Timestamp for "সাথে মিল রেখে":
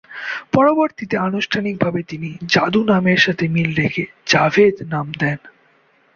3.21-4.03